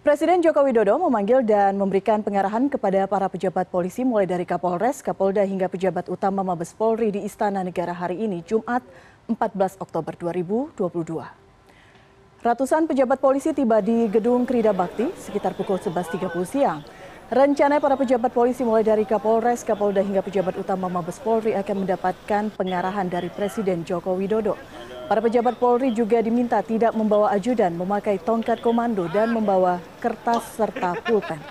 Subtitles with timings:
[0.00, 5.44] Presiden Joko Widodo memanggil dan memberikan pengarahan kepada para pejabat polisi mulai dari Kapolres, Kapolda
[5.44, 8.80] hingga pejabat utama Mabes Polri di Istana Negara hari ini, Jumat
[9.28, 10.80] 14 Oktober 2022.
[12.40, 16.80] Ratusan pejabat polisi tiba di Gedung Krida Bakti sekitar pukul 11.30 siang.
[17.28, 22.48] Rencana para pejabat polisi mulai dari Kapolres, Kapolda hingga pejabat utama Mabes Polri akan mendapatkan
[22.56, 24.56] pengarahan dari Presiden Joko Widodo.
[25.10, 30.94] Para pejabat Polri juga diminta tidak membawa ajudan, memakai tongkat komando, dan membawa kertas serta
[31.02, 31.42] pulpen.